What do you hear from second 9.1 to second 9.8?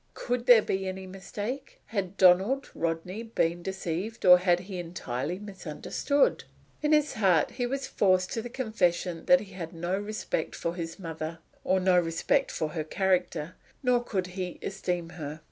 that he had